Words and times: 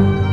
Oh, 0.00 0.27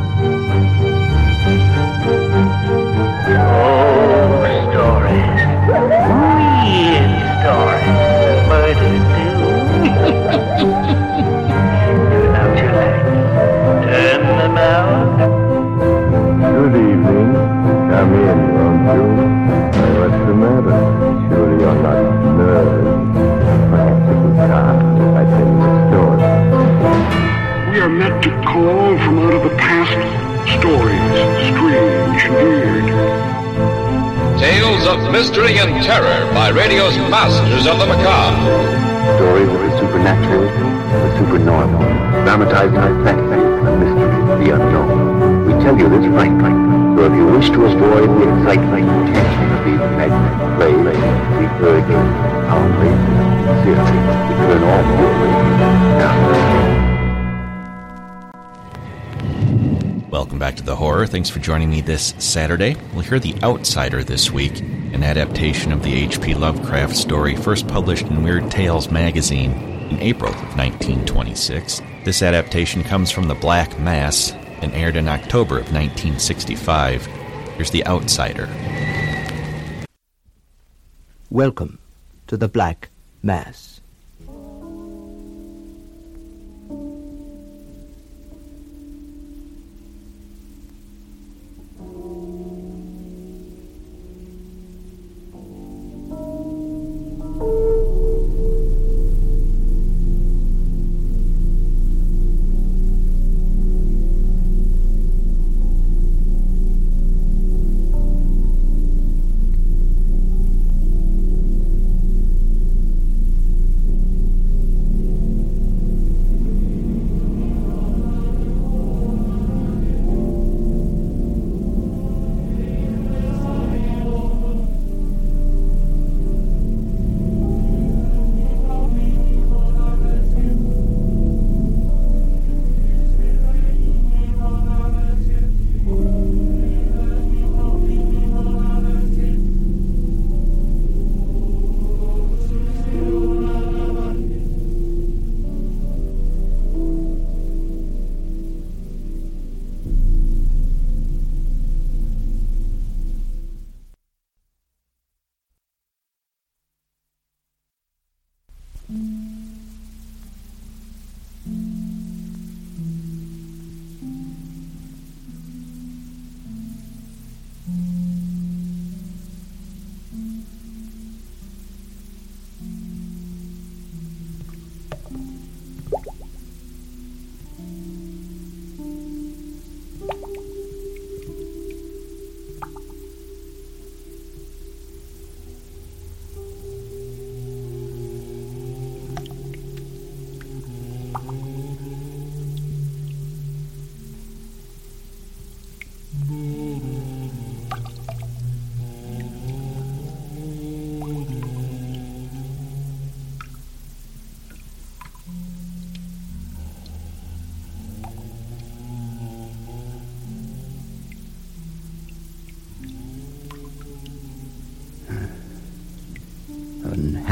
And 35.27 35.83
terror 35.83 36.31
by 36.33 36.49
radio's 36.49 36.95
masters 37.09 37.65
of 37.65 37.79
the 37.79 37.87
macabre. 37.87 38.37
Stories 39.17 39.49
of 39.49 39.59
the 39.59 39.79
supernatural, 39.79 40.45
the 40.45 41.17
supernormal, 41.17 41.81
dramatizing 42.23 42.75
the 42.75 43.03
fantasy, 43.03 43.41
the 43.65 43.71
mystery, 43.75 44.45
the 44.45 44.55
unknown. 44.55 45.45
We 45.47 45.53
tell 45.63 45.77
you 45.77 45.89
this 45.89 46.05
frankly, 46.13 46.51
so 46.95 47.05
if 47.05 47.13
you 47.17 47.25
wish 47.25 47.49
to 47.49 47.65
avoid 47.65 48.09
the 48.21 48.37
excitement 48.37 48.87
and 48.87 49.15
tension 49.15 49.51
of 49.51 49.65
these 49.65 49.83
magnetic 49.97 50.45
plays, 50.55 50.77
we 51.35 51.45
urge 51.67 51.89
you, 51.89 52.01
humbly, 52.45 52.93
sincerely, 53.49 53.97
to 54.29 54.33
turn 54.45 54.63
off 54.63 54.85
your 54.99 55.11
radio 55.25 55.57
now. 55.99 56.84
Welcome 60.15 60.39
back 60.39 60.55
to 60.55 60.63
the 60.63 60.77
horror. 60.77 61.05
Thanks 61.05 61.29
for 61.29 61.39
joining 61.39 61.69
me 61.69 61.81
this 61.81 62.13
Saturday. 62.19 62.77
We'll 62.93 63.03
hear 63.03 63.19
The 63.19 63.35
Outsider 63.43 64.01
this 64.01 64.31
week, 64.31 64.61
an 64.61 65.03
adaptation 65.03 65.73
of 65.73 65.83
the 65.83 65.93
H.P. 65.93 66.35
Lovecraft 66.35 66.95
story 66.95 67.35
first 67.35 67.67
published 67.67 68.05
in 68.05 68.23
Weird 68.23 68.49
Tales 68.49 68.89
magazine 68.89 69.51
in 69.89 69.99
April 69.99 70.31
of 70.31 70.57
1926. 70.57 71.81
This 72.05 72.21
adaptation 72.21 72.81
comes 72.81 73.11
from 73.11 73.27
The 73.27 73.35
Black 73.35 73.77
Mass 73.77 74.31
and 74.61 74.73
aired 74.73 74.95
in 74.95 75.09
October 75.09 75.59
of 75.59 75.73
1965. 75.73 77.05
Here's 77.57 77.71
The 77.71 77.85
Outsider. 77.85 78.47
Welcome 81.29 81.79
to 82.27 82.37
the 82.37 82.47
Black 82.47 82.87
Mass. 83.21 83.74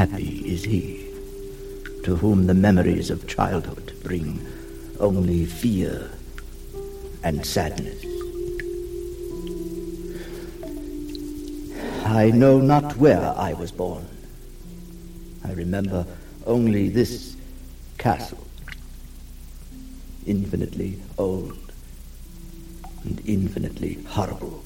Unhappy 0.04 0.42
is 0.44 0.64
he 0.64 1.06
to 2.02 2.16
whom 2.16 2.46
the 2.46 2.52
memories 2.52 3.08
of 3.08 3.26
childhood 3.26 3.94
bring 4.02 4.38
only 5.00 5.46
fear 5.46 6.10
and 7.22 7.46
sadness. 7.46 8.04
I 12.04 12.30
know 12.32 12.60
not 12.60 12.98
where 12.98 13.32
I 13.34 13.54
was 13.54 13.72
born. 13.72 14.06
I 15.42 15.52
remember 15.52 16.06
only 16.46 16.90
this 16.90 17.34
castle, 17.96 18.46
infinitely 20.26 21.00
old 21.16 21.72
and 23.04 23.22
infinitely 23.24 24.02
horrible, 24.08 24.62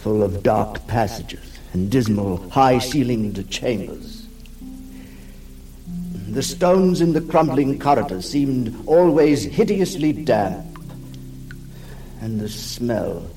full 0.00 0.24
of 0.24 0.42
dark 0.42 0.84
passages 0.88 1.51
and 1.72 1.90
dismal, 1.90 2.36
high-ceilinged 2.50 3.50
chambers. 3.50 4.26
The 6.28 6.42
stones 6.42 7.00
in 7.00 7.12
the 7.12 7.20
crumbling 7.20 7.78
corridors 7.78 8.28
seemed 8.28 8.74
always 8.86 9.44
hideously 9.44 10.12
damp, 10.12 10.66
and 12.20 12.40
the 12.40 12.48
smell 12.48 13.28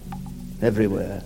everywhere, 0.61 1.23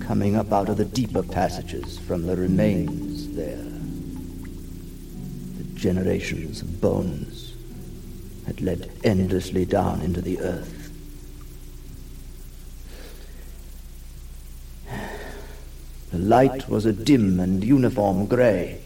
coming 0.00 0.36
up 0.36 0.52
out 0.52 0.68
of 0.68 0.76
the 0.76 0.84
deeper 0.84 1.22
passages 1.22 1.98
from 1.98 2.26
the 2.26 2.36
remains 2.36 3.28
there. 3.34 3.56
The 5.56 5.64
generations 5.74 6.62
of 6.62 6.80
bones 6.80 7.54
had 8.46 8.60
led 8.60 8.90
endlessly 9.04 9.64
down 9.64 10.02
into 10.02 10.20
the 10.20 10.40
earth. 10.40 10.91
Light 16.22 16.68
was 16.68 16.86
a 16.86 16.92
dim 16.92 17.40
and 17.40 17.64
uniform 17.64 18.26
gray, 18.26 18.80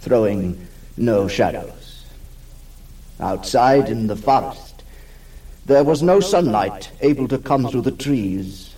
throwing 0.00 0.66
no 0.96 1.28
shadows. 1.28 2.04
Outside 3.18 3.88
in 3.88 4.06
the 4.06 4.16
forest, 4.16 4.82
there 5.66 5.84
was 5.84 6.02
no 6.02 6.20
sunlight 6.20 6.90
able 7.00 7.28
to 7.28 7.38
come 7.38 7.68
through 7.68 7.82
the 7.82 7.90
trees. 7.90 8.74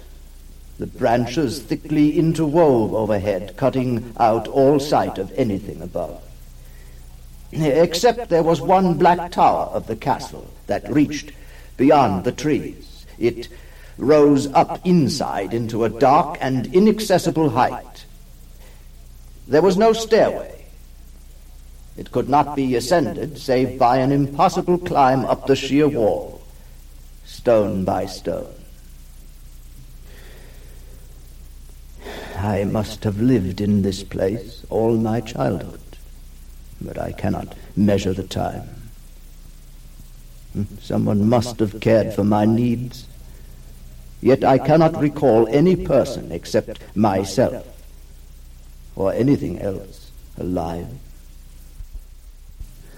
The 0.78 0.86
branches 0.86 1.62
thickly 1.62 2.14
interwove 2.14 2.92
overhead, 2.92 3.56
cutting 3.56 4.12
out 4.18 4.48
all 4.48 4.80
sight 4.80 5.18
of 5.18 5.32
anything 5.38 5.80
above. 5.80 6.22
except 7.52 8.30
there 8.30 8.42
was 8.42 8.60
one 8.60 8.94
black 8.94 9.30
tower 9.30 9.66
of 9.66 9.86
the 9.86 9.96
castle 9.96 10.48
that 10.66 10.90
reached 10.90 11.32
beyond 11.76 12.24
the 12.24 12.32
trees. 12.32 13.06
It 13.18 13.48
rose 13.98 14.46
up 14.52 14.84
inside 14.86 15.54
into 15.54 15.84
a 15.84 15.88
dark 15.88 16.38
and 16.40 16.72
inaccessible 16.74 17.50
height. 17.50 18.04
There 19.46 19.62
was 19.62 19.76
no 19.76 19.92
stairway. 19.92 20.64
It 21.96 22.10
could 22.10 22.28
not 22.28 22.56
be 22.56 22.74
ascended 22.74 23.38
save 23.38 23.78
by 23.78 23.98
an 23.98 24.12
impossible 24.12 24.78
climb 24.78 25.24
up 25.24 25.46
the 25.46 25.56
sheer 25.56 25.88
wall, 25.88 26.40
stone 27.24 27.84
by 27.84 28.06
stone. 28.06 28.54
I 32.36 32.64
must 32.64 33.04
have 33.04 33.20
lived 33.20 33.60
in 33.60 33.82
this 33.82 34.02
place 34.02 34.64
all 34.68 34.96
my 34.96 35.20
childhood, 35.20 35.80
but 36.80 36.98
I 36.98 37.12
cannot 37.12 37.54
measure 37.76 38.12
the 38.12 38.24
time. 38.24 38.68
Hmm, 40.52 40.64
someone 40.80 41.28
must 41.28 41.60
have 41.60 41.80
cared 41.80 42.14
for 42.14 42.24
my 42.24 42.44
needs. 42.44 43.06
Yet 44.22 44.44
I 44.44 44.56
cannot 44.56 45.00
recall 45.00 45.48
any 45.48 45.74
person 45.74 46.30
except 46.30 46.80
myself 46.96 47.66
or 48.94 49.12
anything 49.12 49.58
else 49.60 50.12
alive. 50.38 50.86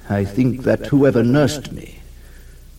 I 0.09 0.27
think 0.27 0.65
that 0.65 0.87
whoever 0.87 1.25
nursed 1.25 1.73
me 1.73 1.99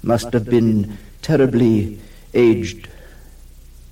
must 0.04 0.32
have 0.34 0.46
been 0.46 1.00
terribly 1.24 2.00
aged 2.36 2.88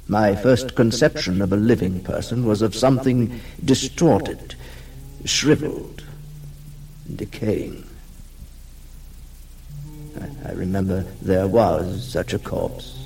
my 0.08 0.36
first 0.36 0.76
conception 0.76 1.42
of 1.42 1.52
a 1.52 1.56
living 1.58 2.04
person 2.04 2.46
was 2.46 2.62
of 2.62 2.76
something 2.76 3.40
distorted, 3.64 4.54
shriveled, 5.26 6.04
and 7.08 7.18
decaying. 7.18 7.84
I, 10.22 10.50
I 10.50 10.52
remember 10.52 11.06
there 11.22 11.48
was 11.48 12.06
such 12.06 12.34
a 12.34 12.40
corpse. 12.40 13.03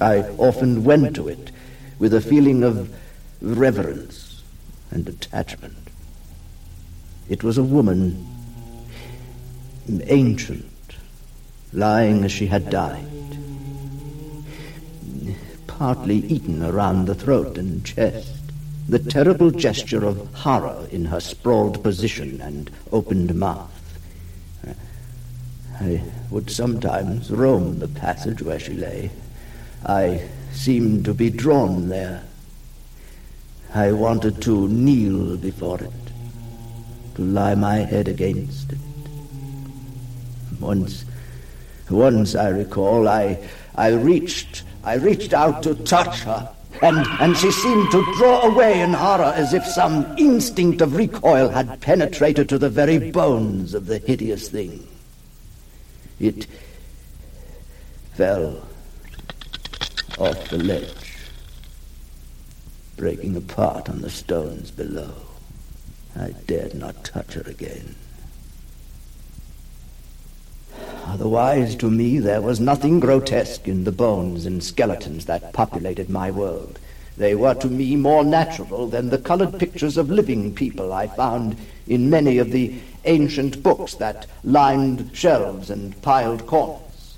I 0.00 0.22
often 0.38 0.84
went 0.84 1.14
to 1.16 1.28
it 1.28 1.50
with 1.98 2.14
a 2.14 2.20
feeling 2.20 2.62
of 2.62 2.94
reverence 3.40 4.42
and 4.90 5.08
attachment. 5.08 5.88
It 7.28 7.42
was 7.42 7.58
a 7.58 7.62
woman, 7.62 8.26
ancient, 10.06 10.96
lying 11.72 12.24
as 12.24 12.32
she 12.32 12.46
had 12.46 12.70
died 12.70 13.06
partly 15.78 16.18
eaten 16.18 16.62
around 16.62 17.06
the 17.06 17.14
throat 17.14 17.58
and 17.58 17.84
chest. 17.84 18.32
The 18.88 18.98
terrible 18.98 19.50
gesture 19.50 20.04
of 20.04 20.32
horror 20.32 20.86
in 20.90 21.06
her 21.06 21.20
sprawled 21.20 21.82
position 21.82 22.40
and 22.40 22.70
opened 22.92 23.34
mouth. 23.34 23.70
I 25.80 26.02
would 26.30 26.50
sometimes 26.50 27.30
roam 27.30 27.80
the 27.80 27.88
passage 27.88 28.40
where 28.40 28.60
she 28.60 28.74
lay. 28.74 29.10
I 29.86 30.28
seemed 30.52 31.04
to 31.04 31.14
be 31.14 31.30
drawn 31.30 31.88
there. 31.88 32.22
I 33.74 33.92
wanted 33.92 34.40
to 34.42 34.68
kneel 34.68 35.36
before 35.36 35.80
it, 35.80 35.92
to 37.16 37.22
lie 37.22 37.54
my 37.54 37.76
head 37.76 38.08
against 38.08 38.72
it. 38.72 38.78
Once, 40.60 41.04
once 41.90 42.34
I 42.34 42.48
recall, 42.48 43.08
I, 43.08 43.38
I 43.74 43.88
reached 43.88 44.62
I 44.84 44.96
reached 44.96 45.32
out 45.32 45.62
to 45.62 45.74
touch 45.74 46.20
her, 46.20 46.48
and, 46.82 47.06
and 47.18 47.34
she 47.36 47.50
seemed 47.50 47.90
to 47.90 48.04
draw 48.16 48.42
away 48.42 48.82
in 48.82 48.92
horror 48.92 49.32
as 49.34 49.54
if 49.54 49.64
some 49.64 50.14
instinct 50.18 50.82
of 50.82 50.94
recoil 50.94 51.48
had 51.48 51.80
penetrated 51.80 52.50
to 52.50 52.58
the 52.58 52.68
very 52.68 53.10
bones 53.10 53.72
of 53.72 53.86
the 53.86 53.98
hideous 53.98 54.50
thing. 54.50 54.86
It 56.20 56.46
fell 58.12 58.62
off 60.18 60.48
the 60.48 60.58
ledge, 60.58 61.16
breaking 62.96 63.36
apart 63.36 63.88
on 63.88 64.00
the 64.00 64.10
stones 64.10 64.70
below. 64.70 65.14
I 66.16 66.30
dared 66.46 66.74
not 66.74 67.04
touch 67.04 67.34
her 67.34 67.42
again. 67.42 67.96
Otherwise, 71.06 71.74
to 71.76 71.90
me, 71.90 72.18
there 72.18 72.40
was 72.40 72.60
nothing 72.60 73.00
grotesque 73.00 73.68
in 73.68 73.84
the 73.84 73.92
bones 73.92 74.46
and 74.46 74.62
skeletons 74.62 75.26
that 75.26 75.52
populated 75.52 76.08
my 76.08 76.30
world. 76.30 76.78
They 77.16 77.34
were 77.34 77.54
to 77.54 77.68
me 77.68 77.94
more 77.96 78.24
natural 78.24 78.86
than 78.86 79.10
the 79.10 79.18
colored 79.18 79.58
pictures 79.58 79.96
of 79.96 80.10
living 80.10 80.54
people 80.54 80.92
I 80.92 81.06
found 81.06 81.56
in 81.86 82.10
many 82.10 82.38
of 82.38 82.50
the 82.50 82.74
ancient 83.04 83.62
books 83.62 83.94
that 83.96 84.26
lined 84.42 85.10
shelves 85.12 85.70
and 85.70 86.00
piled 86.02 86.46
corners. 86.46 87.16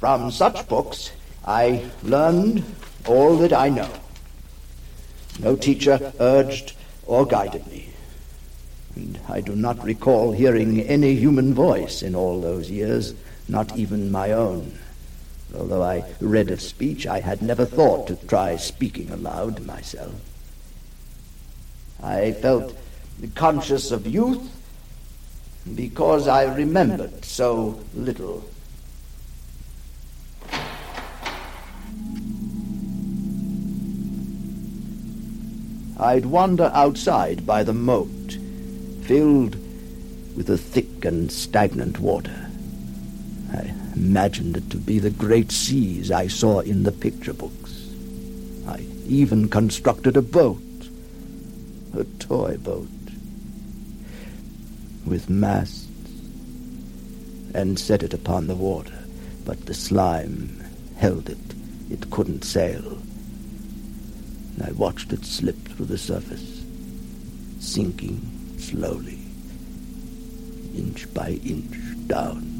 From 0.00 0.30
such 0.30 0.68
books, 0.68 1.12
I 1.46 1.84
learned 2.02 2.64
all 3.06 3.36
that 3.36 3.52
I 3.52 3.68
know. 3.68 3.90
No 5.38 5.56
teacher 5.56 6.12
urged 6.18 6.72
or 7.06 7.26
guided 7.26 7.66
me 7.68 7.86
and 8.96 9.20
I 9.28 9.40
do 9.42 9.54
not 9.54 9.84
recall 9.84 10.32
hearing 10.32 10.80
any 10.80 11.14
human 11.14 11.52
voice 11.52 12.02
in 12.02 12.14
all 12.14 12.40
those 12.40 12.70
years, 12.70 13.14
not 13.46 13.76
even 13.76 14.10
my 14.10 14.32
own. 14.32 14.78
Although 15.54 15.82
I 15.82 16.04
read 16.20 16.50
of 16.50 16.60
speech, 16.60 17.06
I 17.06 17.20
had 17.20 17.42
never 17.42 17.66
thought 17.66 18.06
to 18.08 18.16
try 18.16 18.56
speaking 18.56 19.10
aloud 19.10 19.64
myself. 19.64 20.14
I 22.02 22.32
felt 22.32 22.76
conscious 23.34 23.90
of 23.90 24.06
youth 24.06 24.50
because 25.74 26.26
I 26.26 26.44
remembered 26.44 27.24
so 27.24 27.80
little. 27.94 28.44
I'd 35.98 36.26
wander 36.26 36.70
outside 36.74 37.46
by 37.46 37.62
the 37.62 37.72
moat 37.72 38.38
filled 39.02 39.54
with 40.36 40.46
the 40.46 40.58
thick 40.58 41.04
and 41.04 41.30
stagnant 41.32 42.00
water. 42.00 42.50
I 43.52 43.72
imagined 43.94 44.56
it 44.56 44.68
to 44.70 44.76
be 44.76 44.98
the 44.98 45.10
great 45.10 45.50
seas 45.50 46.10
I 46.10 46.26
saw 46.26 46.60
in 46.60 46.82
the 46.82 46.92
picture 46.92 47.32
books. 47.32 47.88
I 48.66 48.84
even 49.06 49.48
constructed 49.48 50.16
a 50.16 50.22
boat, 50.22 50.60
a 51.96 52.04
toy 52.18 52.58
boat, 52.58 52.88
with 55.06 55.30
masts, 55.30 55.86
and 57.54 57.78
set 57.78 58.02
it 58.02 58.12
upon 58.12 58.48
the 58.48 58.54
water, 58.54 59.04
but 59.46 59.64
the 59.64 59.72
slime 59.72 60.62
held 60.96 61.30
it. 61.30 61.38
It 61.88 62.10
couldn't 62.10 62.44
sail. 62.44 62.98
I 64.62 64.72
watched 64.72 65.12
it 65.12 65.24
slip 65.24 65.56
through 65.68 65.86
the 65.86 65.98
surface, 65.98 66.64
sinking 67.60 68.20
slowly, 68.58 69.18
inch 70.74 71.12
by 71.12 71.38
inch 71.44 71.76
down. 72.06 72.52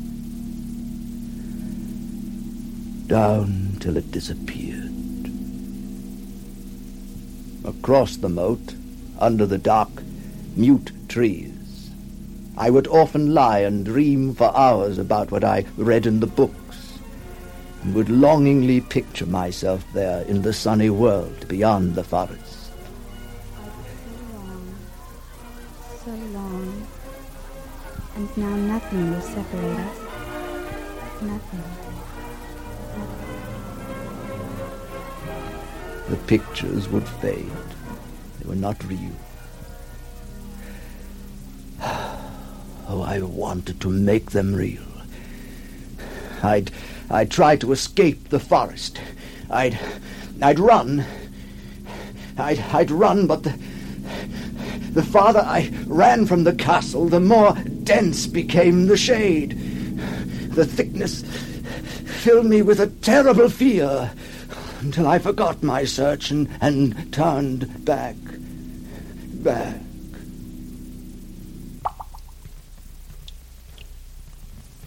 Down 3.06 3.76
till 3.80 3.96
it 3.96 4.10
disappeared. 4.10 4.92
Across 7.64 8.18
the 8.18 8.28
moat, 8.28 8.74
under 9.18 9.46
the 9.46 9.58
dark, 9.58 10.02
mute 10.56 10.92
trees, 11.08 11.90
I 12.56 12.70
would 12.70 12.86
often 12.88 13.34
lie 13.34 13.60
and 13.60 13.84
dream 13.84 14.34
for 14.34 14.56
hours 14.56 14.98
about 14.98 15.30
what 15.30 15.44
I 15.44 15.64
read 15.76 16.06
in 16.06 16.20
the 16.20 16.26
books, 16.26 16.65
and 17.86 17.94
would 17.94 18.08
longingly 18.08 18.80
picture 18.80 19.26
myself 19.26 19.84
there 19.92 20.22
in 20.22 20.42
the 20.42 20.52
sunny 20.52 20.90
world 20.90 21.46
beyond 21.46 21.94
the 21.94 22.02
forest. 22.02 22.72
So 23.54 23.62
long. 24.32 24.74
so 26.04 26.10
long, 26.10 26.86
And 28.16 28.36
now 28.36 28.56
nothing 28.56 29.12
will 29.12 29.20
separate 29.20 29.78
us. 29.78 29.98
Nothing. 31.22 31.60
nothing. 31.60 33.20
The 36.10 36.16
pictures 36.26 36.88
would 36.88 37.06
fade. 37.06 37.52
They 38.40 38.48
were 38.48 38.56
not 38.56 38.82
real. 38.84 39.12
Oh, 42.88 43.02
I 43.02 43.20
wanted 43.20 43.80
to 43.80 43.90
make 43.90 44.30
them 44.30 44.54
real. 44.54 44.86
I'd 46.40 46.70
I'd 47.10 47.30
try 47.30 47.56
to 47.56 47.72
escape 47.72 48.28
the 48.28 48.40
forest. 48.40 49.00
I'd 49.50 49.78
I'd 50.42 50.58
run. 50.58 51.04
I'd 52.38 52.58
I'd 52.72 52.90
run, 52.90 53.26
but 53.26 53.42
the 53.42 53.58
the 54.96 55.02
farther 55.02 55.40
I 55.40 55.70
ran 55.86 56.24
from 56.24 56.44
the 56.44 56.54
castle, 56.54 57.06
the 57.06 57.20
more 57.20 57.52
dense 57.84 58.26
became 58.26 58.86
the 58.86 58.96
shade. 58.96 59.50
The 60.52 60.64
thickness 60.64 61.22
filled 62.22 62.46
me 62.46 62.62
with 62.62 62.80
a 62.80 62.86
terrible 62.86 63.50
fear 63.50 64.10
until 64.80 65.06
I 65.06 65.18
forgot 65.18 65.62
my 65.62 65.84
search 65.84 66.30
and, 66.30 66.48
and 66.62 67.12
turned 67.12 67.84
back, 67.84 68.16
back. 69.44 69.76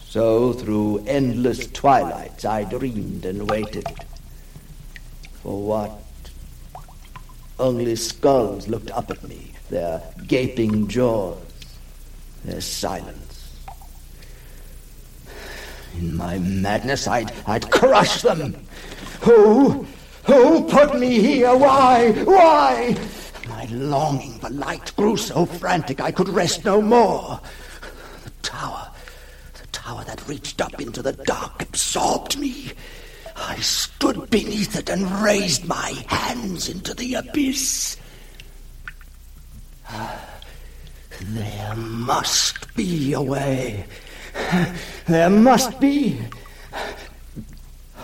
So 0.09 0.53
through 0.53 1.05
endless 1.05 1.67
twilights 1.67 2.43
I 2.43 2.63
dreamed 2.63 3.25
and 3.25 3.47
waited. 3.47 3.85
For 5.43 5.61
what? 5.61 6.01
Only 7.59 7.95
skulls 7.95 8.67
looked 8.67 8.89
up 8.89 9.11
at 9.11 9.23
me, 9.29 9.51
their 9.69 10.01
gaping 10.25 10.87
jaws, 10.87 11.37
their 12.43 12.59
silence. 12.59 13.55
In 15.95 16.17
my 16.17 16.39
madness, 16.39 17.07
I'd, 17.07 17.31
I'd 17.45 17.69
crush 17.69 18.23
them. 18.23 18.55
Who? 19.21 19.85
Who 20.23 20.63
put 20.69 20.97
me 20.97 21.19
here? 21.19 21.55
Why? 21.55 22.13
Why? 22.23 22.97
My 23.47 23.65
longing 23.65 24.39
for 24.39 24.49
light 24.49 24.91
grew 24.95 25.17
so 25.17 25.45
frantic 25.45 26.01
I 26.01 26.11
could 26.11 26.29
rest 26.29 26.65
no 26.65 26.81
more. 26.81 27.39
The 28.23 28.31
tower, 28.41 28.88
the 29.89 29.95
tower 29.95 30.03
that 30.03 30.27
reached 30.27 30.61
up 30.61 30.79
into 30.79 31.01
the 31.01 31.13
dark 31.13 31.63
absorbed 31.63 32.37
me. 32.37 32.71
I 33.35 33.55
stood 33.57 34.29
beneath 34.29 34.75
it 34.75 34.89
and 34.89 35.09
raised 35.23 35.65
my 35.65 35.93
hands 36.07 36.69
into 36.69 36.93
the 36.93 37.15
abyss. 37.15 37.97
There 41.21 41.75
must 41.75 42.73
be 42.75 43.11
a 43.13 43.21
way. 43.21 43.85
There 45.07 45.29
must 45.29 45.79
be. 45.79 46.17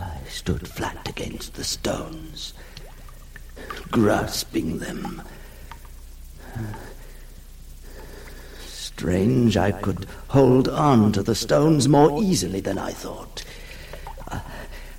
I 0.00 0.18
stood 0.28 0.68
flat 0.68 1.08
against 1.08 1.54
the 1.54 1.64
stones, 1.64 2.52
grasping 3.90 4.80
them. 4.80 5.22
Strange, 9.02 9.56
I 9.56 9.72
could 9.72 10.06
hold 10.28 10.68
on 10.68 11.10
to 11.10 11.24
the 11.24 11.34
stones 11.34 11.88
more 11.88 12.22
easily 12.22 12.60
than 12.60 12.78
I 12.78 12.92
thought. 12.92 13.42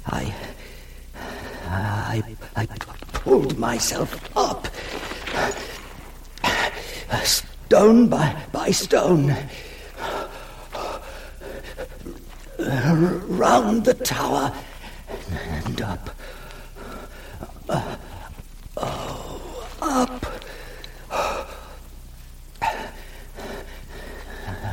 I. 0.08 0.36
I. 1.70 2.22
I 2.54 2.66
pulled 3.14 3.58
myself 3.58 4.20
up. 4.36 4.68
Stone 7.24 8.10
by, 8.10 8.36
by 8.52 8.72
stone. 8.72 9.34
Round 12.60 13.86
the 13.86 13.94
tower 13.94 14.54
and 15.48 15.82
up. 15.82 16.10
Oh, 18.76 19.66
up. 19.82 20.26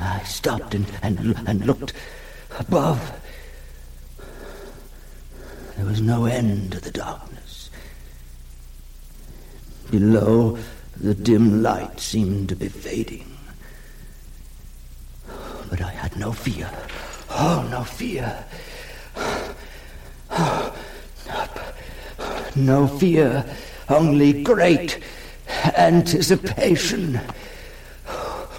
I 0.03 0.23
stopped 0.57 0.75
and, 0.75 0.87
and, 1.03 1.37
and 1.47 1.65
looked 1.67 1.93
above. 2.59 3.21
There 5.77 5.87
was 5.87 6.01
no 6.01 6.25
end 6.25 6.73
to 6.73 6.81
the 6.81 6.91
darkness. 6.91 7.71
Below, 9.91 10.59
the 10.97 11.15
dim 11.15 11.63
light 11.63 12.01
seemed 12.01 12.49
to 12.49 12.57
be 12.57 12.69
fading. 12.69 13.27
But 15.69 15.81
I 15.81 15.93
had 15.93 16.17
no 16.17 16.33
fear. 16.33 16.71
Oh, 17.31 17.67
no 17.71 17.85
fear. 17.85 18.45
No 22.57 22.89
fear, 22.89 23.45
only 23.89 24.43
great 24.43 24.99
anticipation. 25.77 27.21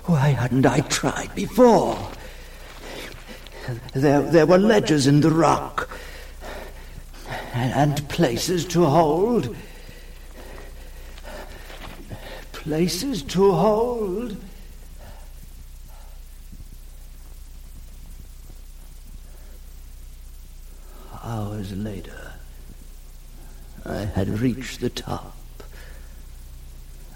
Why 0.06 0.30
hadn't 0.30 0.66
I 0.66 0.82
tried 0.82 1.34
before? 1.36 2.10
There, 3.94 4.22
there 4.22 4.46
were 4.46 4.58
ledges 4.58 5.08
in 5.08 5.22
the 5.22 5.30
rock 5.30 5.90
and 7.54 8.08
places 8.10 8.66
to 8.68 8.86
hold. 8.86 9.56
Places 12.52 13.24
to 13.24 13.52
hold. 13.52 14.38
Hours 21.24 21.74
later, 21.74 22.34
I 23.86 24.00
had 24.00 24.28
reached 24.40 24.82
the 24.82 24.90
top. 24.90 25.36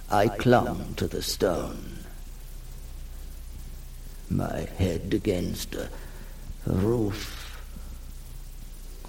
I 0.10 0.28
clung 0.28 0.94
to 0.96 1.08
the 1.08 1.22
stone, 1.22 1.95
my 4.30 4.68
head 4.78 5.14
against 5.14 5.76
a, 5.76 5.90
roof, 6.66 7.62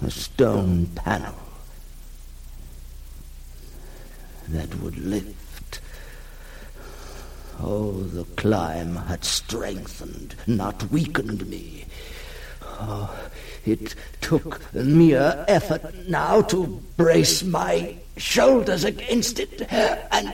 a 0.03 0.11
stone 0.11 0.85
panel 0.87 1.35
that 4.49 4.75
would 4.75 4.97
lift. 4.97 5.81
Oh, 7.59 8.03
the 8.03 8.23
climb 8.35 8.95
had 8.95 9.23
strengthened, 9.25 10.35
not 10.45 10.91
weakened 10.91 11.47
me. 11.47 11.85
Oh, 12.63 13.13
it 13.65 13.95
took 14.21 14.61
mere 14.73 15.43
effort 15.47 16.07
now 16.07 16.41
to 16.43 16.81
brace 16.95 17.43
my 17.43 17.97
shoulders 18.17 18.83
against 18.83 19.39
it 19.39 19.67
and 19.71 20.33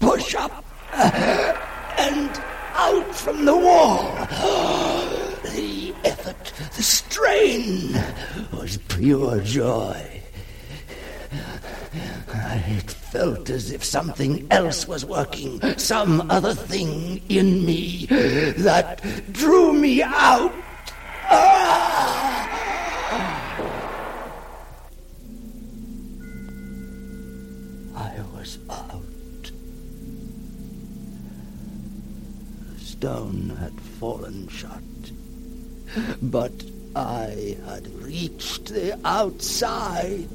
push 0.00 0.34
up 0.34 0.64
and 0.94 2.30
out 2.78 3.14
from 3.14 3.44
the 3.44 3.56
wall. 3.56 4.14
The 5.58 5.94
effort, 6.04 6.52
the 6.76 6.82
strain 6.82 7.94
was 8.52 8.76
pure 8.88 9.40
joy. 9.40 10.22
It 12.68 12.90
felt 12.90 13.48
as 13.50 13.72
if 13.72 13.82
something 13.82 14.46
else 14.50 14.86
was 14.86 15.04
working, 15.04 15.60
some 15.78 16.30
other 16.30 16.54
thing 16.54 17.22
in 17.28 17.64
me 17.64 18.06
that 18.58 19.00
drew 19.32 19.72
me 19.72 20.02
out. 20.02 20.52
I 21.30 22.27
stone 32.98 33.50
had 33.60 33.80
fallen 33.80 34.48
shut, 34.48 34.82
but 36.20 36.64
I 36.96 37.56
had 37.64 37.86
reached 38.02 38.66
the 38.74 38.98
outside. 39.04 40.28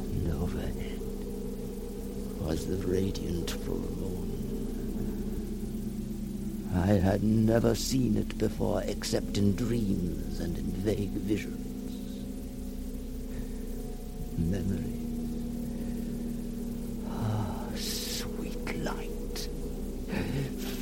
And 0.00 0.32
overhead 0.32 1.00
was 2.40 2.66
the 2.66 2.78
radiant 2.86 3.50
full 3.50 3.74
moon. 4.00 4.30
I 6.74 6.92
had 6.94 7.22
never 7.22 7.74
seen 7.74 8.16
it 8.16 8.38
before 8.38 8.82
except 8.86 9.36
in 9.36 9.54
dreams 9.54 10.40
and 10.40 10.56
in 10.56 10.72
vague 10.72 11.10
visions. 11.10 11.67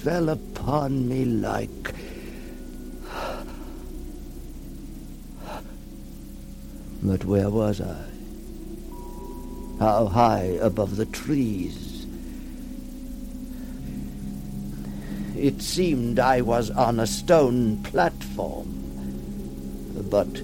Fell 0.06 0.28
upon 0.28 1.08
me 1.08 1.24
like 1.24 1.92
But 7.02 7.24
where 7.24 7.50
was 7.50 7.80
I? 7.80 8.04
How 9.80 10.06
high 10.06 10.58
above 10.60 10.94
the 10.94 11.06
trees? 11.06 12.06
It 15.36 15.60
seemed 15.60 16.20
I 16.20 16.40
was 16.40 16.70
on 16.70 17.00
a 17.00 17.06
stone 17.08 17.82
platform, 17.82 18.68
but 20.08 20.38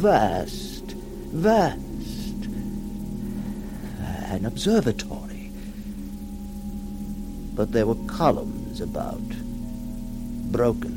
vast, 0.00 0.82
vast. 1.30 2.48
An 4.32 4.46
observatory. 4.46 5.27
But 7.58 7.72
there 7.72 7.86
were 7.86 7.96
columns 8.06 8.80
about, 8.80 9.18
broken. 10.52 10.94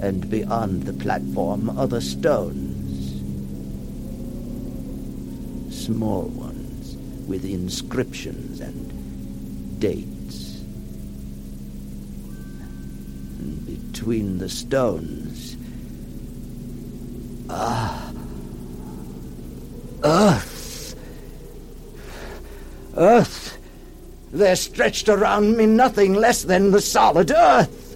And 0.00 0.30
beyond 0.30 0.84
the 0.84 0.94
platform, 0.94 1.68
other 1.78 2.00
stones. 2.00 3.20
Small 5.68 6.22
ones 6.22 6.96
with 7.28 7.44
inscriptions 7.44 8.60
and 8.60 9.78
dates. 9.78 10.62
And 13.40 13.66
between 13.66 14.38
the 14.38 14.48
stones, 14.48 15.58
ah, 17.50 18.10
earth. 20.02 20.94
Earth. 22.96 23.58
There 24.40 24.56
stretched 24.56 25.10
around 25.10 25.58
me 25.58 25.66
nothing 25.66 26.14
less 26.14 26.44
than 26.44 26.70
the 26.70 26.80
solid 26.80 27.30
earth, 27.30 27.94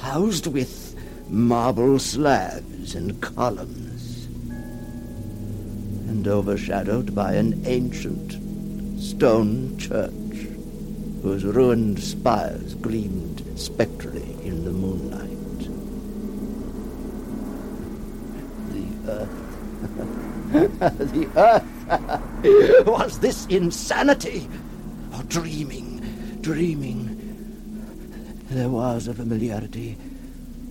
housed 0.00 0.46
with 0.46 0.96
marble 1.28 1.98
slabs 1.98 2.94
and 2.94 3.20
columns, 3.20 4.24
and 6.08 6.26
overshadowed 6.26 7.14
by 7.14 7.34
an 7.34 7.62
ancient 7.66 8.32
stone 8.98 9.76
church 9.76 10.48
whose 11.20 11.44
ruined 11.44 12.02
spires 12.02 12.72
gleamed 12.76 13.44
spectrally 13.56 14.34
in 14.42 14.64
the 14.64 14.72
moonlight. 14.72 15.28
The 18.72 19.12
earth. 19.12 19.28
the 21.12 21.28
earth. 21.36 22.86
Was 22.86 23.18
this 23.18 23.44
insanity? 23.48 24.48
Dreaming? 25.28 26.38
Dreaming? 26.40 27.16
There 28.50 28.68
was 28.68 29.08
a 29.08 29.14
familiarity. 29.14 29.96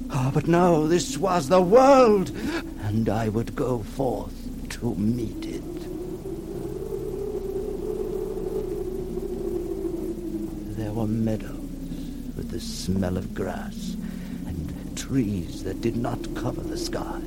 Ah, 0.10 0.32
but 0.34 0.48
no, 0.48 0.88
this 0.88 1.18
was 1.18 1.50
the 1.50 1.62
world, 1.62 2.32
and 2.84 3.10
I 3.10 3.28
would 3.30 3.56
go 3.56 3.80
forth 3.80 4.70
to 4.70 4.96
meet 4.96 5.46
it. 5.46 5.64
There 10.78 10.94
were 10.94 11.08
meadows 11.08 11.52
with 12.38 12.50
the 12.52 12.60
smell 12.60 13.18
of 13.18 13.34
grass 13.34 13.98
and 14.46 14.98
trees 14.98 15.64
that 15.64 15.82
did 15.82 15.98
not 15.98 16.34
cover 16.36 16.62
the 16.62 16.78
sky. 16.78 17.22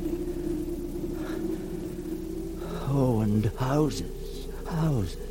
Oh, 2.91 3.21
and 3.21 3.45
houses, 3.59 4.49
houses. 4.67 5.28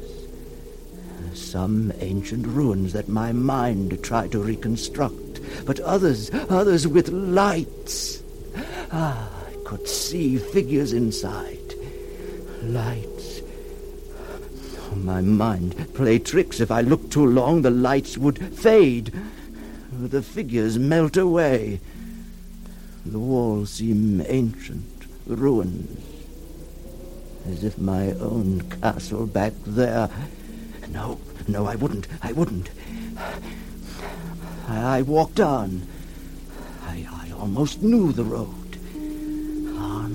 Some 1.34 1.93
ancient 2.00 2.48
ruins 2.48 2.93
that 2.93 3.07
my 3.07 3.31
mind 3.31 4.03
tried 4.03 4.31
to 4.31 4.39
reconstruct, 4.39 5.39
but 5.65 5.79
others, 5.81 6.29
others 6.50 6.88
with 6.88 7.10
lights. 7.10 8.22
Ah, 8.91 9.29
I 9.48 9.53
could 9.65 9.88
see 9.88 10.38
figures 10.38 10.93
inside. 10.93 11.74
Lights. 12.63 13.41
Oh, 14.91 14.96
my 14.96 15.22
mind 15.22 15.93
play 15.93 16.19
tricks. 16.19 16.60
If 16.60 16.72
I 16.72 16.81
looked 16.81 17.12
too 17.12 17.25
long, 17.25 17.62
the 17.62 17.69
lights 17.69 18.17
would 18.17 18.39
fade. 18.55 19.13
The 19.91 20.22
figures 20.22 20.77
melt 20.77 21.17
away. 21.17 21.79
The 23.05 23.19
walls 23.19 23.72
seem 23.72 24.22
ancient, 24.27 25.05
ruins 25.25 26.07
as 27.50 27.63
if 27.63 27.77
my 27.77 28.12
own 28.13 28.62
castle 28.81 29.25
back 29.25 29.53
there. 29.65 30.10
No, 30.89 31.20
no, 31.48 31.65
I 31.65 31.75
wouldn't. 31.75 32.08
I 32.22 32.32
wouldn't. 32.32 32.70
I, 34.67 34.98
I 34.98 35.01
walked 35.01 35.39
on. 35.39 35.88
I, 36.86 37.08
I 37.12 37.32
almost 37.32 37.82
knew 37.82 38.12
the 38.12 38.24
road. 38.24 38.77
On. 39.77 40.12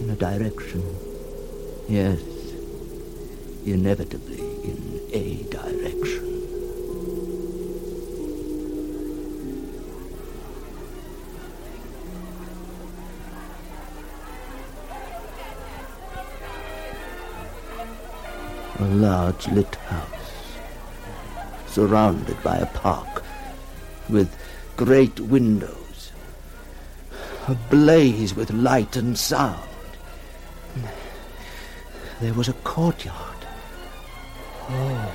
In 0.00 0.10
a 0.10 0.16
direction. 0.16 0.82
Yes. 1.88 2.20
Inevitably 3.64 4.38
in 4.38 5.00
a 5.12 5.42
direction. 5.44 6.45
A 18.78 18.84
large 18.84 19.48
lit 19.48 19.74
house, 19.74 20.58
surrounded 21.66 22.42
by 22.42 22.56
a 22.56 22.66
park 22.66 23.22
with 24.08 24.34
great 24.76 25.18
windows, 25.18 26.12
ablaze 27.48 28.34
with 28.34 28.50
light 28.52 28.96
and 28.96 29.16
sound. 29.18 29.68
There 32.20 32.34
was 32.34 32.48
a 32.48 32.54
courtyard. 32.54 33.36
Oh. 34.68 35.12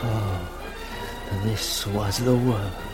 Oh, 0.00 1.40
this 1.44 1.86
was 1.86 2.18
the 2.18 2.34
world. 2.34 2.87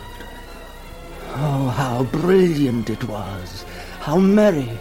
Oh, 1.37 1.67
how 1.67 2.03
brilliant 2.03 2.89
it 2.89 3.03
was! 3.09 3.65
How 3.99 4.17
merry! 4.17 4.79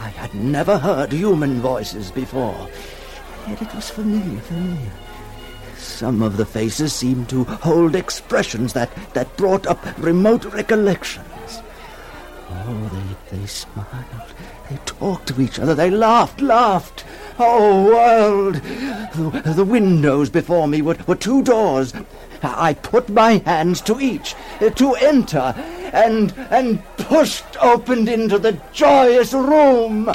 I 0.00 0.08
had 0.08 0.34
never 0.34 0.78
heard 0.78 1.12
human 1.12 1.60
voices 1.60 2.10
before, 2.10 2.68
yet 3.46 3.60
it 3.60 3.74
was 3.74 3.90
familiar, 3.90 4.40
familiar. 4.40 4.92
Some 5.76 6.22
of 6.22 6.38
the 6.38 6.46
faces 6.46 6.94
seemed 6.94 7.28
to 7.28 7.44
hold 7.44 7.94
expressions 7.94 8.72
that, 8.72 8.90
that 9.12 9.36
brought 9.36 9.66
up 9.66 9.84
remote 9.98 10.46
recollections. 10.46 11.60
Oh, 12.48 13.16
they, 13.30 13.36
they 13.36 13.46
smiled, 13.46 14.34
they 14.70 14.76
talked 14.86 15.26
to 15.28 15.42
each 15.42 15.58
other, 15.58 15.74
they 15.74 15.90
laughed, 15.90 16.40
laughed. 16.40 17.04
Oh, 17.38 17.84
world! 17.84 18.54
The, 18.54 19.52
the 19.54 19.64
windows 19.64 20.30
before 20.30 20.68
me 20.68 20.80
were, 20.80 20.96
were 21.06 21.16
two 21.16 21.42
doors. 21.42 21.92
I 22.44 22.74
put 22.74 23.08
my 23.08 23.38
hands 23.38 23.80
to 23.82 24.00
each 24.00 24.34
to 24.60 24.94
enter 24.94 25.54
and 25.92 26.32
and 26.50 26.82
pushed 26.96 27.56
open 27.62 28.08
into 28.08 28.38
the 28.38 28.60
joyous 28.72 29.32
room. 29.32 30.10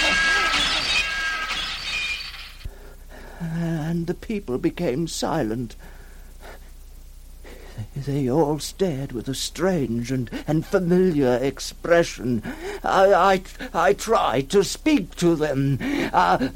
And 3.41 4.07
the 4.07 4.13
people 4.13 4.57
became 4.57 5.07
silent. 5.07 5.75
They 7.95 8.29
all 8.29 8.59
stared 8.59 9.13
with 9.13 9.27
a 9.29 9.35
strange 9.35 10.11
and, 10.11 10.29
and 10.47 10.65
familiar 10.65 11.35
expression. 11.41 12.43
I, 12.83 13.13
I, 13.13 13.41
I 13.73 13.93
tried 13.93 14.49
to 14.51 14.63
speak 14.63 15.15
to 15.15 15.35
them, 15.35 15.79
uh, 16.13 16.49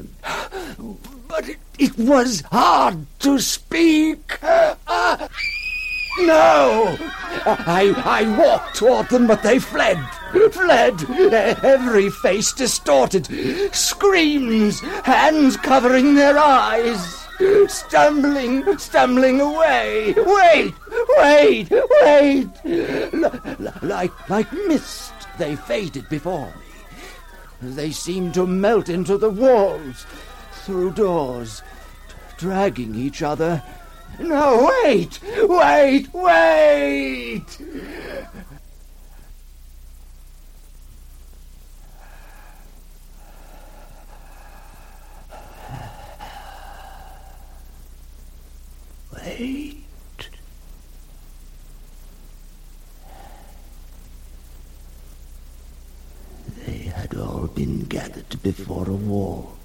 but 1.27 1.49
it, 1.49 1.57
it 1.79 1.97
was 1.97 2.41
hard 2.51 3.05
to 3.19 3.39
speak. 3.39 4.37
Uh, 4.43 5.27
no! 6.19 6.97
I, 7.45 7.93
I 8.05 8.37
walked 8.37 8.75
toward 8.75 9.09
them, 9.09 9.27
but 9.27 9.43
they 9.43 9.59
fled. 9.59 9.99
Fled. 10.51 11.03
Every 11.63 12.09
face 12.09 12.53
distorted. 12.53 13.27
Screams. 13.73 14.79
Hands 14.79 15.57
covering 15.57 16.15
their 16.15 16.37
eyes. 16.37 17.23
Stumbling, 17.67 18.77
stumbling 18.77 19.41
away. 19.41 20.13
Wait, 20.15 20.73
wait, 21.17 21.71
wait. 22.01 22.49
L- 23.13 23.57
like, 23.81 24.29
like 24.29 24.53
mist, 24.67 25.13
they 25.37 25.55
faded 25.55 26.07
before 26.09 26.47
me. 26.47 27.71
They 27.71 27.91
seemed 27.91 28.33
to 28.35 28.45
melt 28.45 28.87
into 28.87 29.17
the 29.17 29.29
walls, 29.29 30.05
through 30.63 30.91
doors, 30.91 31.63
dragging 32.37 32.95
each 32.95 33.23
other 33.23 33.63
no, 34.19 34.71
wait! 34.83 35.19
Wait! 35.43 36.13
Wait! 36.13 37.57
Wait. 49.13 49.83
They 56.65 56.77
had 56.77 57.15
all 57.15 57.47
been 57.47 57.85
gathered 57.85 58.41
before 58.41 58.87
a 58.89 58.93
wall, 58.93 59.57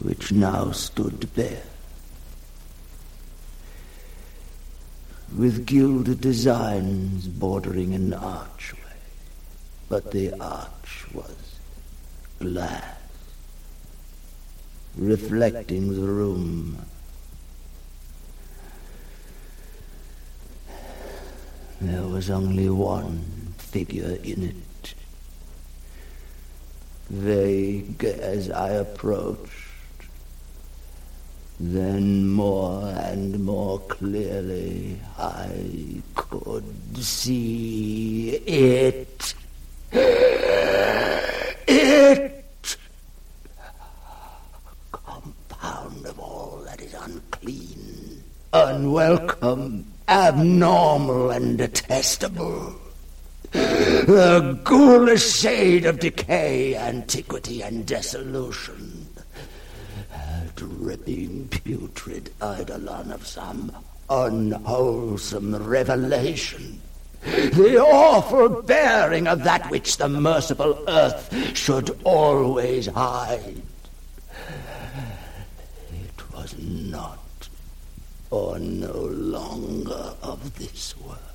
which 0.00 0.32
now 0.32 0.72
stood 0.72 1.32
bare. 1.34 1.71
With 5.36 5.66
gilded 5.66 6.20
designs 6.20 7.26
bordering 7.26 7.94
an 7.94 8.12
archway. 8.12 8.78
But 9.88 10.10
the 10.10 10.32
arch 10.40 11.06
was 11.12 11.58
glass, 12.38 12.96
reflecting 14.96 15.94
the 15.94 16.06
room. 16.06 16.78
There 21.80 22.06
was 22.06 22.30
only 22.30 22.68
one 22.68 23.54
figure 23.58 24.16
in 24.22 24.42
it. 24.44 24.94
Vague 27.10 28.04
as 28.04 28.50
I 28.50 28.70
approached, 28.70 29.50
then 31.64 32.28
more 32.28 32.88
and 32.88 33.44
more 33.44 33.78
clearly 33.78 34.98
I 35.16 36.02
could 36.16 36.98
see 36.98 38.30
it. 38.44 39.32
It! 39.92 42.76
Compound 44.90 46.04
of 46.04 46.18
all 46.18 46.64
that 46.66 46.82
is 46.82 46.94
unclean, 46.94 48.24
unwelcome, 48.52 49.84
abnormal, 50.08 51.30
and 51.30 51.58
detestable. 51.58 52.74
The 53.52 54.58
ghoulish 54.64 55.32
shade 55.32 55.86
of 55.86 56.00
decay, 56.00 56.74
antiquity, 56.74 57.62
and 57.62 57.86
dissolution. 57.86 59.01
Putrid 61.12 62.30
eidolon 62.42 63.12
of 63.12 63.26
some 63.26 63.70
unwholesome 64.08 65.54
revelation. 65.56 66.80
The 67.22 67.78
awful 67.78 68.62
bearing 68.62 69.28
of 69.28 69.44
that 69.44 69.70
which 69.70 69.98
the 69.98 70.08
merciful 70.08 70.84
earth 70.88 71.56
should 71.56 71.96
always 72.04 72.86
hide. 72.86 73.62
It 75.92 76.34
was 76.34 76.54
not, 76.58 77.48
or 78.30 78.58
no 78.58 78.92
longer 78.92 80.14
of 80.22 80.58
this 80.58 80.96
world. 80.98 81.31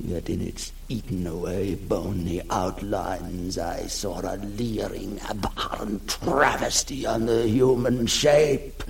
Yet 0.00 0.28
in 0.28 0.40
its 0.40 0.72
eaten 0.88 1.26
away 1.26 1.74
bony 1.74 2.42
outlines 2.50 3.58
I 3.58 3.86
saw 3.86 4.20
a 4.20 4.36
leering, 4.36 5.20
abhorrent 5.28 6.08
travesty 6.08 7.06
on 7.06 7.26
the 7.26 7.46
human 7.46 8.06
shape. 8.06 8.82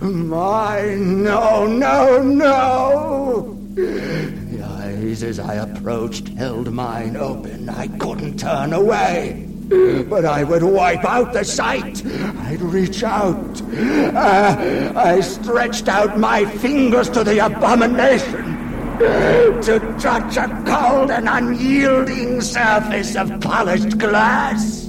My, 0.00 0.96
no, 0.98 1.66
no, 1.66 2.22
no! 2.22 3.58
The 3.74 4.62
eyes 4.62 5.22
as 5.22 5.38
I 5.38 5.54
approached 5.54 6.28
held 6.28 6.72
mine 6.72 7.16
open. 7.16 7.68
I 7.68 7.88
couldn't 7.88 8.38
turn 8.38 8.72
away. 8.72 9.48
But 9.68 10.24
I 10.24 10.44
would 10.44 10.62
wipe 10.62 11.04
out 11.04 11.32
the 11.32 11.44
sight. 11.44 12.04
I'd 12.06 12.60
reach 12.60 13.02
out. 13.02 13.62
Uh, 13.62 14.92
I 14.94 15.20
stretched 15.20 15.88
out 15.88 16.18
my 16.18 16.44
fingers 16.44 17.08
to 17.10 17.24
the 17.24 17.44
abomination 17.44 18.65
to 18.98 19.96
touch 20.00 20.36
a 20.36 20.48
cold 20.66 21.10
and 21.10 21.28
unyielding 21.28 22.40
surface 22.40 23.16
of 23.16 23.40
polished 23.40 23.98
glass. 23.98 24.86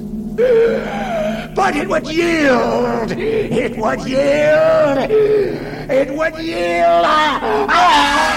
But 1.55 1.75
it 1.75 1.89
would 1.89 2.07
yield. 2.07 3.11
It 3.11 3.77
would 3.77 3.99
yield. 4.01 5.11
It 5.89 6.13
would 6.13 6.37
yield. 6.37 7.05
Ah! 7.05 7.65
Ah! 7.69 8.27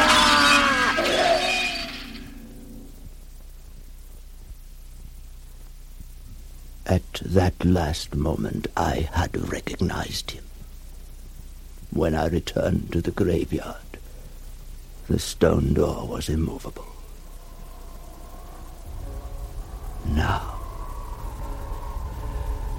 At 6.87 7.13
that 7.25 7.65
last 7.65 8.17
moment, 8.17 8.67
I 8.77 9.09
had 9.13 9.53
recognized 9.53 10.33
him. 10.33 10.45
When 11.93 12.15
I 12.15 12.27
returned 12.27 12.91
to 12.93 13.01
the 13.01 13.13
graveyard, 13.13 13.90
the 15.11 15.19
stone 15.19 15.75
door 15.75 16.07
was 16.07 16.29
immovable. 16.29 16.87
Now, 20.07 20.61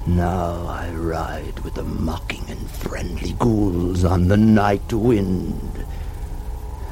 now 0.08 0.66
I 0.66 0.92
ride 0.94 1.60
with 1.60 1.74
the 1.74 1.84
mocking 1.84 2.46
and 2.48 2.72
friendly 2.72 3.34
ghouls 3.34 4.06
on 4.06 4.30
the 4.30 4.38
night 4.38 4.94
wind, 4.94 5.86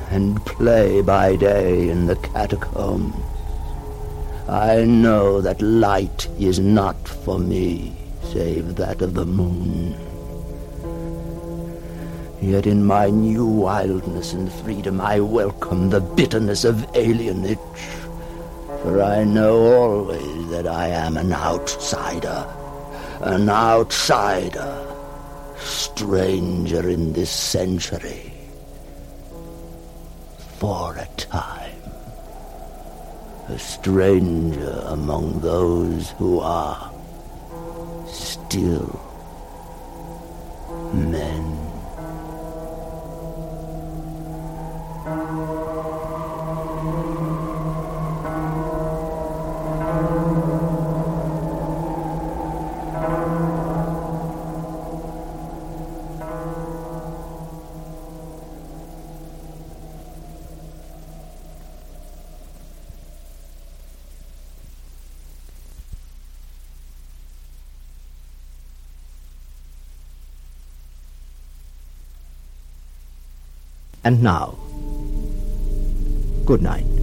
and 0.10 0.46
play 0.46 1.02
by 1.02 1.38
day 1.38 1.90
in 1.90 2.06
the 2.06 2.18
catacombs. 2.18 3.16
I 4.50 4.84
know 4.84 5.40
that 5.40 5.62
light 5.62 6.28
is 6.38 6.60
not 6.60 7.08
for 7.08 7.40
me, 7.40 7.96
save 8.24 8.76
that 8.76 9.02
of 9.02 9.14
the 9.14 9.26
moon. 9.26 10.09
Yet 12.42 12.66
in 12.66 12.86
my 12.86 13.10
new 13.10 13.46
wildness 13.46 14.32
and 14.32 14.50
freedom 14.50 15.02
I 15.02 15.20
welcome 15.20 15.90
the 15.90 16.00
bitterness 16.00 16.64
of 16.64 16.76
alienage. 16.94 17.60
For 18.82 19.02
I 19.04 19.26
know 19.26 19.74
always 19.74 20.50
that 20.50 20.66
I 20.66 20.88
am 20.88 21.18
an 21.18 21.34
outsider. 21.34 22.48
An 23.20 23.50
outsider. 23.50 24.86
Stranger 25.58 26.88
in 26.88 27.12
this 27.12 27.30
century. 27.30 28.32
For 30.60 30.96
a 30.96 31.08
time. 31.18 31.82
A 33.50 33.60
stranger 33.60 34.82
among 34.86 35.42
those 35.42 36.12
who 36.12 36.40
are 36.40 36.90
still 38.08 38.98
men. 40.94 41.69
And 74.04 74.24
now, 74.24 74.56
good 76.46 76.62
night. 76.62 76.99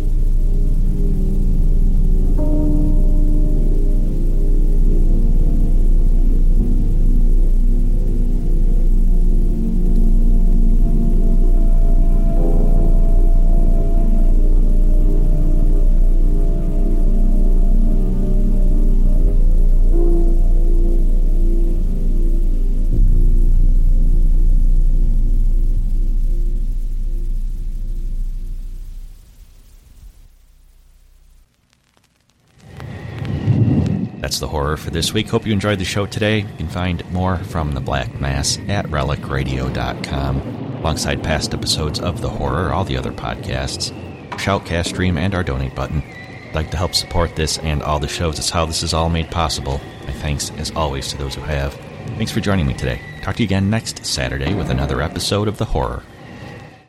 That's 34.27 34.41
the 34.41 34.49
horror 34.49 34.77
for 34.77 34.91
this 34.91 35.15
week. 35.15 35.29
Hope 35.29 35.47
you 35.47 35.53
enjoyed 35.53 35.79
the 35.79 35.85
show 35.85 36.05
today. 36.05 36.39
You 36.39 36.57
can 36.57 36.67
find 36.67 37.09
more 37.13 37.37
from 37.37 37.75
the 37.75 37.81
Black 37.81 38.21
Mass 38.21 38.59
at 38.67 38.87
relicradio.com, 38.87 40.41
alongside 40.81 41.23
past 41.23 41.55
episodes 41.55 42.01
of 42.01 42.21
The 42.21 42.29
Horror, 42.29 42.73
all 42.73 42.83
the 42.83 42.97
other 42.97 43.13
podcasts, 43.13 43.93
Shoutcast 44.31 44.87
stream, 44.87 45.17
and 45.17 45.33
our 45.33 45.45
donate 45.45 45.77
button. 45.77 46.03
I'd 46.49 46.57
like 46.57 46.73
to 46.73 46.77
help 46.77 46.97
support 46.97 47.37
this 47.37 47.59
and 47.59 47.85
all 47.85 48.01
the 48.01 48.09
shows. 48.09 48.41
It's 48.41 48.51
how 48.51 48.65
this 48.65 48.83
is 48.83 48.93
all 48.93 49.09
made 49.09 49.31
possible. 49.31 49.81
My 50.07 50.13
thanks, 50.15 50.51
as 50.57 50.73
always, 50.73 51.07
to 51.13 51.19
those 51.19 51.37
who 51.37 51.43
have. 51.43 51.75
Thanks 52.17 52.33
for 52.33 52.41
joining 52.41 52.67
me 52.67 52.75
today. 52.75 53.01
Talk 53.23 53.37
to 53.37 53.45
you 53.45 53.47
again 53.47 53.71
next 53.71 54.05
Saturday 54.05 54.55
with 54.55 54.71
another 54.71 55.03
episode 55.03 55.47
of 55.47 55.59
The 55.59 55.67
Horror. 55.67 56.03